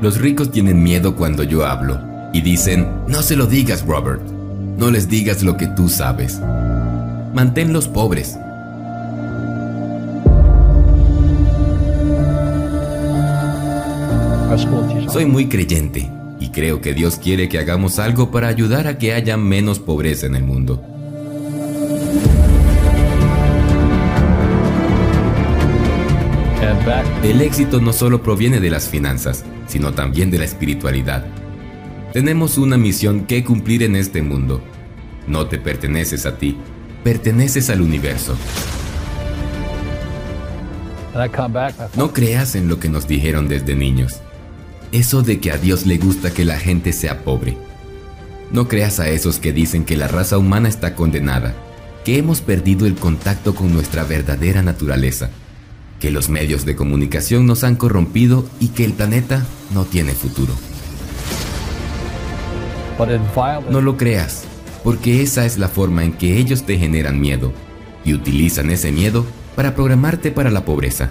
[0.00, 2.00] Los ricos tienen miedo cuando yo hablo
[2.32, 4.22] y dicen, no se lo digas, Robert.
[4.78, 6.40] No les digas lo que tú sabes.
[7.34, 8.38] Manténlos pobres.
[15.10, 19.12] Soy muy creyente y creo que Dios quiere que hagamos algo para ayudar a que
[19.12, 20.95] haya menos pobreza en el mundo.
[27.24, 31.26] El éxito no solo proviene de las finanzas, sino también de la espiritualidad.
[32.12, 34.62] Tenemos una misión que cumplir en este mundo.
[35.26, 36.56] No te perteneces a ti,
[37.02, 38.36] perteneces al universo.
[41.96, 44.20] No creas en lo que nos dijeron desde niños.
[44.92, 47.56] Eso de que a Dios le gusta que la gente sea pobre.
[48.52, 51.52] No creas a esos que dicen que la raza humana está condenada,
[52.04, 55.30] que hemos perdido el contacto con nuestra verdadera naturaleza,
[56.00, 60.52] que los medios de comunicación nos han corrompido y que el planeta no tiene futuro.
[63.70, 64.44] No lo creas,
[64.82, 67.52] porque esa es la forma en que ellos te generan miedo
[68.04, 71.10] y utilizan ese miedo para programarte para la pobreza.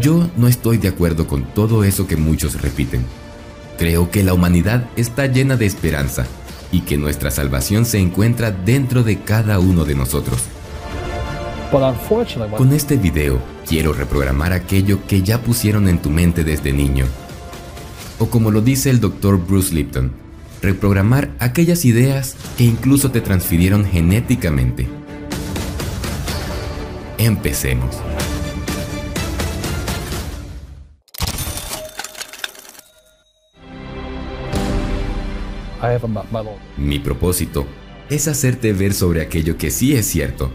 [0.00, 3.04] Yo no estoy de acuerdo con todo eso que muchos repiten.
[3.78, 6.26] Creo que la humanidad está llena de esperanza
[6.70, 10.42] y que nuestra salvación se encuentra dentro de cada uno de nosotros.
[12.56, 17.04] Con este video quiero reprogramar aquello que ya pusieron en tu mente desde niño.
[18.20, 19.44] O como lo dice el Dr.
[19.44, 20.12] Bruce Lipton,
[20.62, 24.86] reprogramar aquellas ideas que incluso te transfirieron genéticamente.
[27.18, 27.96] Empecemos.
[36.76, 37.66] Mi propósito
[38.08, 40.52] es hacerte ver sobre aquello que sí es cierto.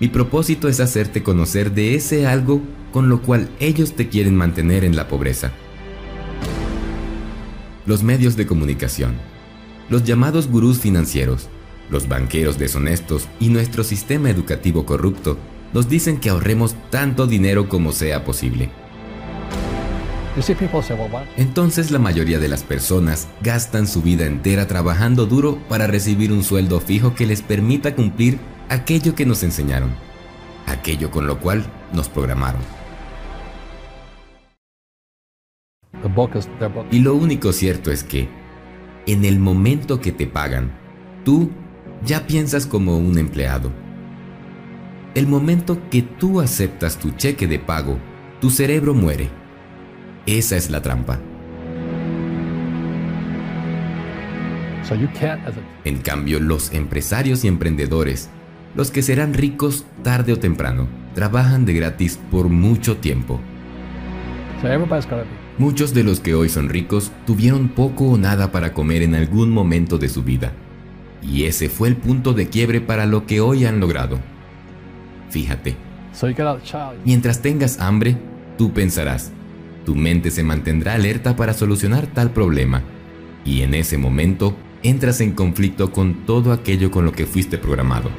[0.00, 2.60] Mi propósito es hacerte conocer de ese algo
[2.92, 5.52] con lo cual ellos te quieren mantener en la pobreza.
[7.86, 9.14] Los medios de comunicación,
[9.88, 11.48] los llamados gurús financieros,
[11.90, 15.38] los banqueros deshonestos y nuestro sistema educativo corrupto
[15.72, 18.70] nos dicen que ahorremos tanto dinero como sea posible.
[21.36, 26.42] Entonces la mayoría de las personas gastan su vida entera trabajando duro para recibir un
[26.42, 28.38] sueldo fijo que les permita cumplir
[28.68, 29.94] aquello que nos enseñaron,
[30.66, 32.60] aquello con lo cual nos programaron.
[36.90, 38.28] Y lo único cierto es que,
[39.06, 40.72] en el momento que te pagan,
[41.24, 41.50] tú
[42.04, 43.72] ya piensas como un empleado.
[45.14, 47.98] El momento que tú aceptas tu cheque de pago,
[48.40, 49.30] tu cerebro muere
[50.26, 51.20] esa es la trampa.
[55.84, 58.30] En cambio, los empresarios y emprendedores,
[58.74, 63.40] los que serán ricos tarde o temprano, trabajan de gratis por mucho tiempo.
[65.58, 69.50] Muchos de los que hoy son ricos tuvieron poco o nada para comer en algún
[69.50, 70.52] momento de su vida.
[71.22, 74.18] Y ese fue el punto de quiebre para lo que hoy han logrado.
[75.30, 75.76] Fíjate,
[77.04, 78.16] mientras tengas hambre,
[78.58, 79.32] tú pensarás,
[79.84, 82.82] tu mente se mantendrá alerta para solucionar tal problema
[83.44, 88.10] y en ese momento entras en conflicto con todo aquello con lo que fuiste programado.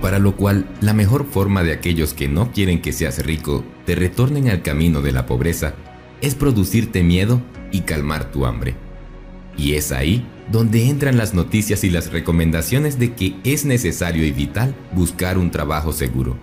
[0.00, 3.94] Para lo cual, la mejor forma de aquellos que no quieren que seas rico te
[3.94, 5.74] retornen al camino de la pobreza
[6.20, 7.40] es producirte miedo
[7.72, 8.74] y calmar tu hambre.
[9.56, 14.32] Y es ahí donde entran las noticias y las recomendaciones de que es necesario y
[14.32, 16.36] vital buscar un trabajo seguro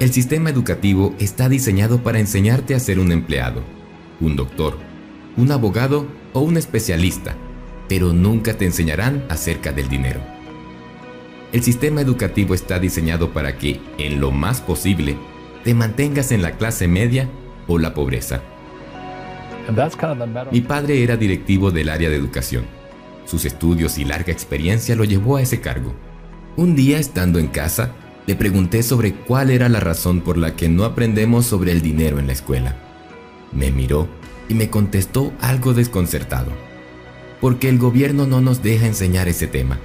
[0.00, 3.62] el sistema educativo está diseñado para enseñarte a ser un empleado,
[4.20, 4.78] un doctor,
[5.36, 7.36] un abogado o un especialista,
[7.88, 10.35] pero nunca te enseñarán acerca del dinero.
[11.56, 15.16] El sistema educativo está diseñado para que, en lo más posible,
[15.64, 17.30] te mantengas en la clase media
[17.66, 18.42] o la pobreza.
[20.52, 22.66] Mi padre era directivo del área de educación.
[23.24, 25.94] Sus estudios y larga experiencia lo llevó a ese cargo.
[26.56, 27.92] Un día, estando en casa,
[28.26, 32.18] le pregunté sobre cuál era la razón por la que no aprendemos sobre el dinero
[32.18, 32.76] en la escuela.
[33.52, 34.08] Me miró
[34.50, 36.52] y me contestó algo desconcertado.
[37.40, 39.78] Porque el gobierno no nos deja enseñar ese tema.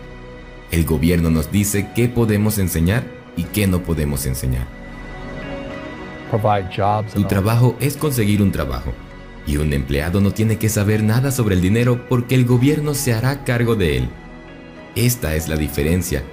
[0.71, 3.03] El gobierno nos dice qué podemos enseñar
[3.35, 4.67] y qué no podemos enseñar.
[7.13, 8.93] Tu trabajo es conseguir un trabajo.
[9.45, 13.13] Y un empleado no tiene que saber nada sobre el dinero porque el gobierno se
[13.13, 14.09] hará cargo de él.
[14.95, 16.23] Esta es la diferencia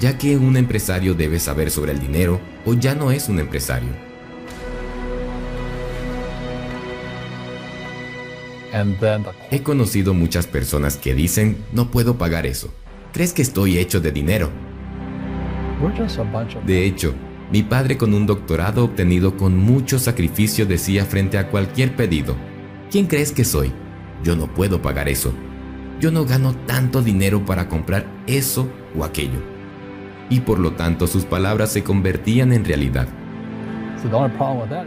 [0.00, 3.90] ya que un empresario debe saber sobre el dinero o ya no es un empresario.
[9.52, 12.70] He conocido muchas personas que dicen, no puedo pagar eso.
[13.14, 14.50] ¿Crees que estoy hecho de dinero?
[16.66, 17.14] De hecho,
[17.52, 22.34] Mi padre con un doctorado obtenido con mucho sacrificio decía frente a cualquier pedido,
[22.90, 23.70] ¿quién crees que soy?
[24.24, 25.32] Yo no puedo pagar eso.
[26.00, 28.68] Yo no gano tanto dinero para comprar eso
[28.98, 29.40] o aquello.
[30.30, 33.06] Y por lo tanto sus palabras se convertían en realidad.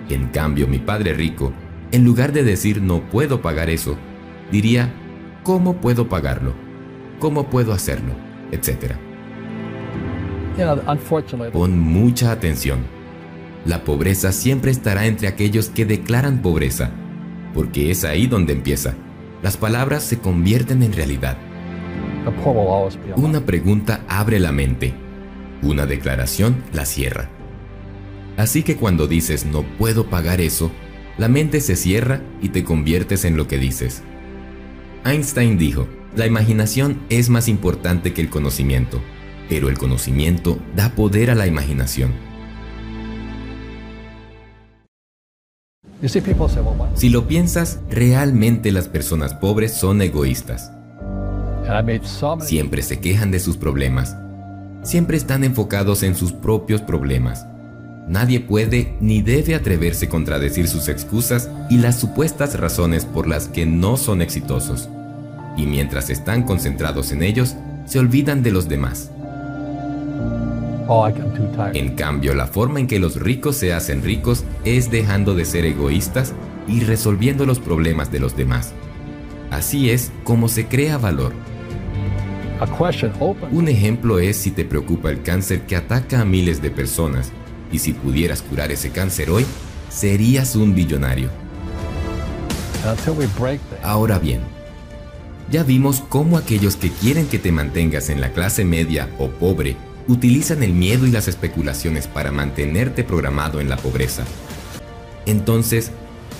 [0.09, 1.53] En cambio, mi padre rico,
[1.91, 3.97] en lugar de decir no puedo pagar eso,
[4.51, 4.93] diría,
[5.43, 6.66] ¿cómo puedo pagarlo?
[7.19, 8.13] ¿Cómo puedo hacerlo?
[8.51, 8.99] Etcétera.
[11.51, 12.79] Pon mucha atención.
[13.65, 16.91] La pobreza siempre estará entre aquellos que declaran pobreza,
[17.53, 18.95] porque es ahí donde empieza.
[19.43, 21.37] Las palabras se convierten en realidad.
[23.15, 24.93] Una pregunta abre la mente.
[25.61, 27.29] Una declaración la cierra.
[28.37, 30.71] Así que cuando dices no puedo pagar eso,
[31.17, 34.03] la mente se cierra y te conviertes en lo que dices.
[35.03, 39.01] Einstein dijo, la imaginación es más importante que el conocimiento
[39.49, 42.11] pero el conocimiento da poder a la imaginación.
[46.95, 50.71] Si lo piensas, realmente las personas pobres son egoístas.
[52.41, 54.15] Siempre se quejan de sus problemas.
[54.83, 57.45] Siempre están enfocados en sus propios problemas.
[58.07, 63.49] Nadie puede ni debe atreverse a contradecir sus excusas y las supuestas razones por las
[63.49, 64.89] que no son exitosos.
[65.57, 67.55] Y mientras están concentrados en ellos,
[67.85, 69.11] se olvidan de los demás.
[70.87, 71.05] Oh,
[71.73, 75.65] en cambio, la forma en que los ricos se hacen ricos es dejando de ser
[75.65, 76.33] egoístas
[76.65, 78.73] y resolviendo los problemas de los demás.
[79.51, 81.33] Así es como se crea valor.
[83.51, 87.31] Un ejemplo es si te preocupa el cáncer que ataca a miles de personas
[87.71, 89.45] y si pudieras curar ese cáncer hoy,
[89.89, 91.29] serías un billonario.
[93.83, 94.41] Ahora bien,
[95.49, 99.77] ya vimos cómo aquellos que quieren que te mantengas en la clase media o pobre
[100.07, 104.23] utilizan el miedo y las especulaciones para mantenerte programado en la pobreza.
[105.25, 105.91] Entonces,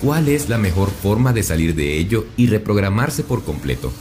[0.02, 3.92] ¿cuál es la mejor forma de salir de ello y reprogramarse por completo?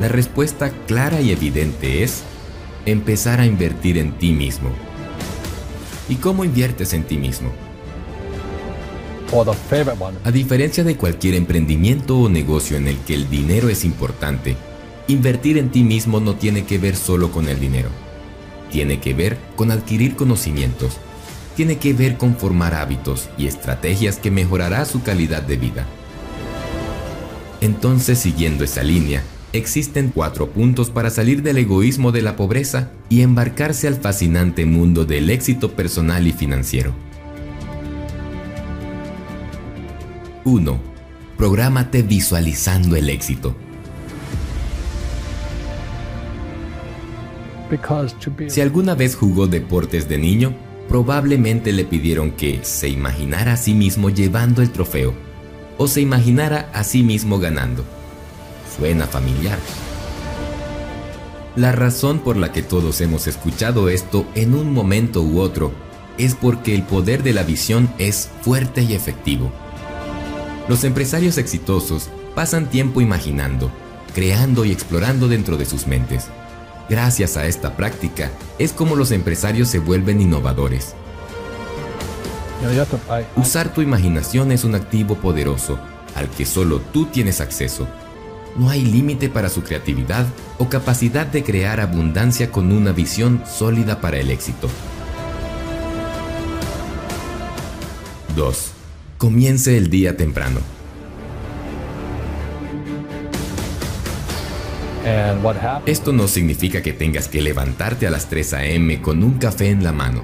[0.00, 2.22] La respuesta clara y evidente es
[2.86, 4.70] empezar a invertir en ti mismo.
[6.08, 7.52] ¿Y cómo inviertes en ti mismo?
[10.24, 14.56] A diferencia de cualquier emprendimiento o negocio en el que el dinero es importante,
[15.08, 17.90] Invertir en ti mismo no tiene que ver solo con el dinero.
[18.72, 20.96] Tiene que ver con adquirir conocimientos.
[21.54, 25.86] Tiene que ver con formar hábitos y estrategias que mejorará su calidad de vida.
[27.60, 29.22] Entonces, siguiendo esa línea,
[29.52, 35.04] existen cuatro puntos para salir del egoísmo de la pobreza y embarcarse al fascinante mundo
[35.04, 37.05] del éxito personal y financiero.
[40.46, 40.78] 1.
[41.36, 43.56] Prográmate visualizando el éxito.
[48.46, 50.54] Si alguna vez jugó deportes de niño,
[50.88, 55.14] probablemente le pidieron que se imaginara a sí mismo llevando el trofeo
[55.78, 57.84] o se imaginara a sí mismo ganando.
[58.78, 59.58] Suena familiar.
[61.56, 65.72] La razón por la que todos hemos escuchado esto en un momento u otro
[66.18, 69.50] es porque el poder de la visión es fuerte y efectivo.
[70.68, 73.70] Los empresarios exitosos pasan tiempo imaginando,
[74.14, 76.26] creando y explorando dentro de sus mentes.
[76.88, 80.94] Gracias a esta práctica es como los empresarios se vuelven innovadores.
[83.36, 85.78] Usar tu imaginación es un activo poderoso
[86.16, 87.86] al que solo tú tienes acceso.
[88.56, 90.26] No hay límite para su creatividad
[90.58, 94.68] o capacidad de crear abundancia con una visión sólida para el éxito.
[98.34, 98.75] 2.
[99.18, 100.60] Comience el día temprano.
[105.86, 109.00] Esto no significa que tengas que levantarte a las 3 a.m.
[109.00, 110.22] con un café en la mano.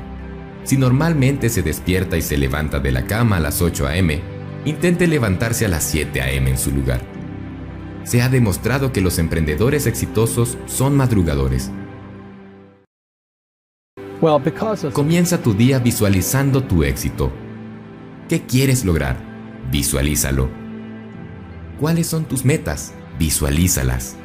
[0.64, 4.20] Si normalmente se despierta y se levanta de la cama a las 8 a.m.,
[4.66, 6.50] intente levantarse a las 7 a.m.
[6.50, 7.00] en su lugar.
[8.04, 11.70] Se ha demostrado que los emprendedores exitosos son madrugadores.
[14.92, 17.32] Comienza tu día visualizando tu éxito.
[18.28, 19.16] ¿Qué quieres lograr?
[19.70, 20.48] Visualízalo.
[21.78, 22.94] ¿Cuáles son tus metas?
[23.18, 24.16] Visualízalas.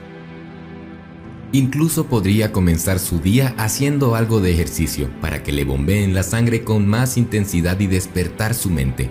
[1.52, 6.64] Incluso podría comenzar su día haciendo algo de ejercicio para que le bombeen la sangre
[6.64, 9.10] con más intensidad y despertar su mente.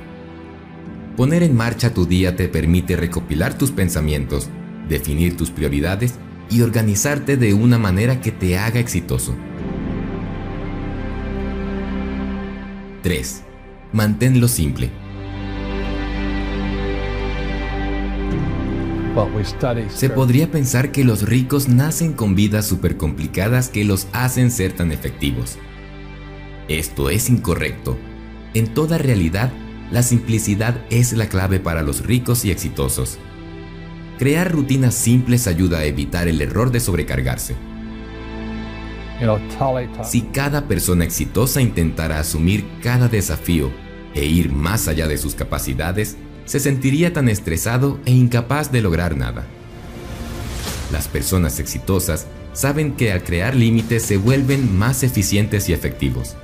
[1.17, 4.49] Poner en marcha tu día te permite recopilar tus pensamientos,
[4.89, 6.15] definir tus prioridades
[6.51, 9.35] y organizarte de una manera que te haga exitoso.
[13.03, 13.46] 3.
[13.97, 14.91] Manténlo simple.
[19.89, 24.75] Se podría pensar que los ricos nacen con vidas súper complicadas que los hacen ser
[24.75, 25.57] tan efectivos.
[26.69, 27.97] Esto es incorrecto.
[28.53, 29.51] En toda realidad,
[29.91, 33.17] la simplicidad es la clave para los ricos y exitosos.
[34.19, 37.57] Crear rutinas simples ayuda a evitar el error de sobrecargarse.
[40.05, 43.86] Si cada persona exitosa intentara asumir cada desafío
[44.17, 49.17] e ir más allá de sus capacidades, se sentiría tan estresado e incapaz de lograr
[49.17, 49.45] nada.
[50.91, 56.35] Las personas exitosas saben que al crear límites se vuelven más eficientes y efectivos.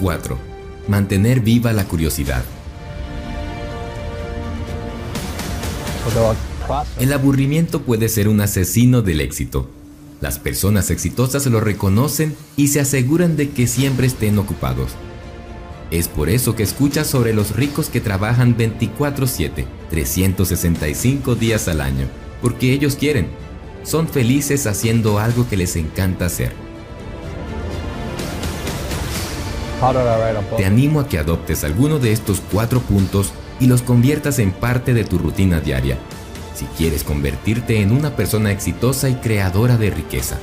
[0.00, 0.38] 4.
[0.88, 2.44] Mantener viva la curiosidad.
[6.98, 9.68] El aburrimiento puede ser un asesino del éxito.
[10.24, 14.92] Las personas exitosas lo reconocen y se aseguran de que siempre estén ocupados.
[15.90, 22.06] Es por eso que escuchas sobre los ricos que trabajan 24/7, 365 días al año,
[22.40, 23.26] porque ellos quieren.
[23.82, 26.54] Son felices haciendo algo que les encanta hacer.
[30.56, 34.94] Te animo a que adoptes alguno de estos cuatro puntos y los conviertas en parte
[34.94, 35.98] de tu rutina diaria
[36.54, 40.38] si quieres convertirte en una persona exitosa y creadora de riqueza.